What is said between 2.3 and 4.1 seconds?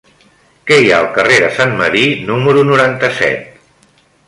número noranta-set?